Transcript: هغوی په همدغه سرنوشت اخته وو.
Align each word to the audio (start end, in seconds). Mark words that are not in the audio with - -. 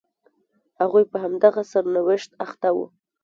هغوی 0.79 1.03
په 1.11 1.17
همدغه 1.23 1.61
سرنوشت 1.71 2.29
اخته 2.45 2.69
وو. 2.75 2.85